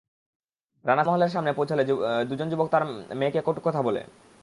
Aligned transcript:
Rana 0.85 1.01
cinema 1.03 1.13
হলের 1.15 1.33
সামনে 1.35 1.51
পৌঁছালে 1.53 1.83
দুজন 2.29 2.47
যুবক 2.49 2.67
তাঁর 2.71 2.83
মেয়েকে 3.15 3.39
কটু 3.45 3.61
কথা 3.63 3.81
বলে। 3.81 4.01